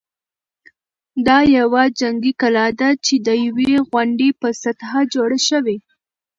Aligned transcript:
دا 1.27 1.37
یوه 1.57 1.83
جنګي 1.99 2.33
کلا 2.41 2.67
ده 2.79 2.89
چې 3.05 3.13
د 3.27 3.29
یوې 3.45 3.69
غونډۍ 3.89 4.29
په 4.41 4.47
سطحه 4.61 4.99
جوړه 5.13 5.39
شوې. 5.47 5.77